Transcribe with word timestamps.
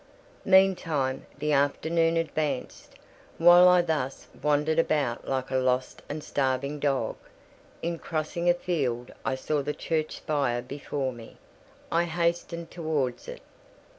Meantime, 0.45 1.27
the 1.37 1.51
afternoon 1.53 2.17
advanced, 2.17 2.95
while 3.37 3.67
I 3.67 3.83
thus 3.83 4.25
wandered 4.41 4.79
about 4.79 5.27
like 5.27 5.51
a 5.51 5.57
lost 5.57 6.01
and 6.09 6.23
starving 6.23 6.79
dog. 6.79 7.17
In 7.83 7.99
crossing 7.99 8.49
a 8.49 8.55
field, 8.55 9.11
I 9.23 9.35
saw 9.35 9.61
the 9.61 9.75
church 9.75 10.17
spire 10.17 10.63
before 10.63 11.13
me: 11.13 11.37
I 11.91 12.05
hastened 12.05 12.71
towards 12.71 13.27
it. 13.27 13.41